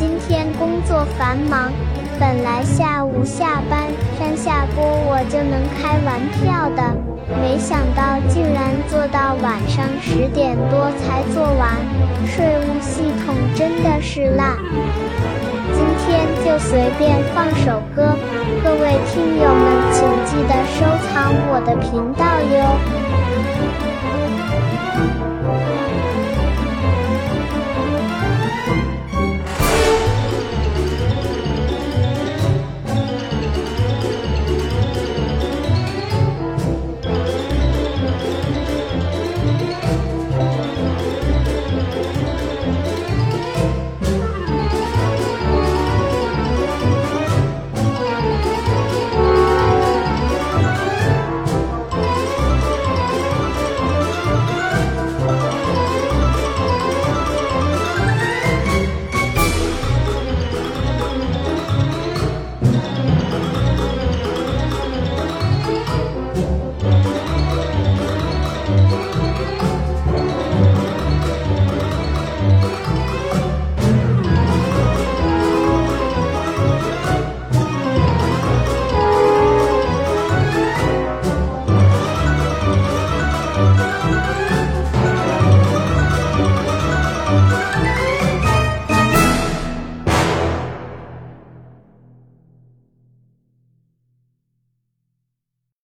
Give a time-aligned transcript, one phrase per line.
[0.00, 1.70] 今天工作繁忙，
[2.18, 3.86] 本来下午下班
[4.18, 6.96] 山下播我就能开完票的。
[7.36, 11.76] 没想到竟然做到晚上十点多才做完。
[12.24, 14.56] 税务系统真的是烂，
[15.76, 18.16] 今天就随便放首歌。
[18.64, 20.80] 各位听友们，请记得收
[21.12, 22.56] 藏我的频道哟。